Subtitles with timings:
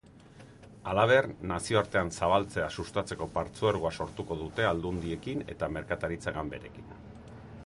[0.93, 6.95] Halaber, nazioartean zabaltzea sustatzeko partzuergoa sortuko dute aldundiekin eta merkataritza-ganberekin.